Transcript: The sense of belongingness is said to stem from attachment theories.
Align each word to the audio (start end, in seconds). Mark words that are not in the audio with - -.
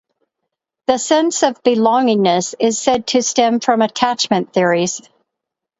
The 0.87 0.97
sense 0.97 1.43
of 1.43 1.61
belongingness 1.61 2.55
is 2.59 2.79
said 2.79 3.05
to 3.09 3.21
stem 3.21 3.59
from 3.59 3.83
attachment 3.83 4.51
theories. 4.51 4.99